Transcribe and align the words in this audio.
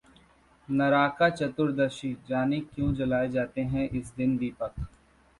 Naraka 0.69 1.25
Chaturdashi: 1.31 2.15
जानें 2.27 2.61
क्यों 2.61 2.93
जलाए 2.95 3.27
जाते 3.29 3.61
हैं 3.65 3.87
इस 3.89 4.11
दिन 4.15 4.35
दीपक? 4.37 4.73